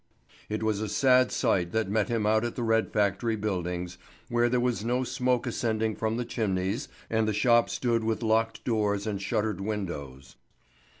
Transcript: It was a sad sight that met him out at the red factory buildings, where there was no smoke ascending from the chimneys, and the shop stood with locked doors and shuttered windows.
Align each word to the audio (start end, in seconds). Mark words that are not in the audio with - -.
It 0.49 0.63
was 0.63 0.81
a 0.81 0.89
sad 0.89 1.31
sight 1.31 1.73
that 1.73 1.87
met 1.87 2.09
him 2.09 2.25
out 2.25 2.43
at 2.43 2.55
the 2.55 2.63
red 2.63 2.91
factory 2.91 3.35
buildings, 3.35 3.99
where 4.29 4.49
there 4.49 4.59
was 4.59 4.83
no 4.83 5.03
smoke 5.03 5.45
ascending 5.45 5.95
from 5.95 6.17
the 6.17 6.25
chimneys, 6.25 6.87
and 7.07 7.27
the 7.27 7.33
shop 7.33 7.69
stood 7.69 8.03
with 8.03 8.23
locked 8.23 8.63
doors 8.63 9.05
and 9.05 9.21
shuttered 9.21 9.61
windows. 9.61 10.37